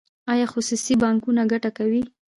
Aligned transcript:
آیا 0.31 0.45
خصوصي 0.53 0.93
بانکونه 1.03 1.41
ګټه 1.51 1.69
کوي؟ 1.77 2.01